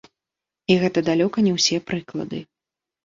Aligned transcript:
І 0.71 0.77
гэта 0.83 1.03
далёка 1.09 1.37
не 1.49 1.53
ўсе 1.59 1.77
прыклады. 1.91 2.39